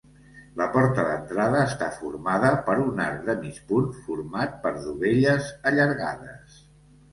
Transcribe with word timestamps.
La 0.59 0.65
porta 0.75 1.03
d'entrada 1.09 1.59
està 1.65 1.89
formada 1.97 2.49
per 2.71 2.79
un 2.87 3.03
arc 3.09 3.21
de 3.29 3.37
mig 3.43 3.61
punt 3.73 3.93
format 4.09 4.59
per 4.67 4.75
dovelles 4.89 5.55
allargades. 5.75 6.61